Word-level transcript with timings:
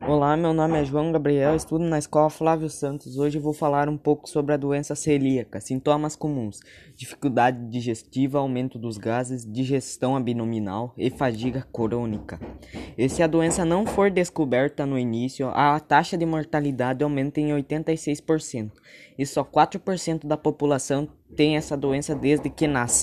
Olá, 0.00 0.36
meu 0.36 0.52
nome 0.52 0.80
é 0.80 0.84
João 0.84 1.12
Gabriel, 1.12 1.54
estudo 1.54 1.84
na 1.84 1.98
escola 1.98 2.28
Flávio 2.28 2.68
Santos. 2.68 3.16
Hoje 3.16 3.38
vou 3.38 3.54
falar 3.54 3.88
um 3.88 3.96
pouco 3.96 4.28
sobre 4.28 4.52
a 4.52 4.56
doença 4.56 4.94
celíaca. 4.94 5.60
Sintomas 5.60 6.14
comuns: 6.14 6.60
dificuldade 6.94 7.64
digestiva, 7.70 8.38
aumento 8.38 8.78
dos 8.78 8.98
gases, 8.98 9.50
digestão 9.50 10.16
abdominal 10.16 10.92
e 10.98 11.10
fadiga 11.10 11.66
crônica. 11.72 12.38
E 12.98 13.08
se 13.08 13.22
a 13.22 13.26
doença 13.26 13.64
não 13.64 13.86
for 13.86 14.10
descoberta 14.10 14.84
no 14.84 14.98
início, 14.98 15.48
a 15.48 15.80
taxa 15.80 16.18
de 16.18 16.26
mortalidade 16.26 17.02
aumenta 17.02 17.40
em 17.40 17.50
86%. 17.50 18.72
E 19.16 19.24
só 19.24 19.44
4% 19.44 20.26
da 20.26 20.36
população 20.36 21.08
tem 21.34 21.56
essa 21.56 21.76
doença 21.76 22.14
desde 22.14 22.50
que 22.50 22.66
nasce. 22.66 23.02